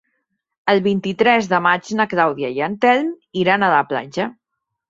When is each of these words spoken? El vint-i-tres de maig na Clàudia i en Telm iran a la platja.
El 0.71 0.79
vint-i-tres 0.87 1.49
de 1.51 1.59
maig 1.67 1.91
na 1.99 2.07
Clàudia 2.15 2.51
i 2.57 2.65
en 2.71 2.81
Telm 2.87 3.15
iran 3.45 3.67
a 3.69 3.73
la 3.75 3.87
platja. 3.93 4.31